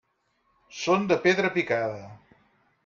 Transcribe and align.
Són 0.79 1.05
de 1.11 1.19
pedra 1.27 1.53
picada. 1.59 2.03